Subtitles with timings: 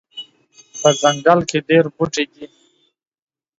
[0.81, 2.45] په ځنګل کې ډیر بوټي دي